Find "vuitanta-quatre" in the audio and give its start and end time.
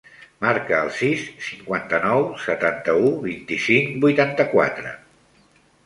4.09-5.01